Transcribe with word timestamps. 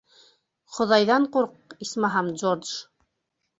Хоҙайҙан 0.77 1.29
ҡурҡ, 1.37 1.77
исмаһам, 1.89 2.35
Джордж. 2.41 2.75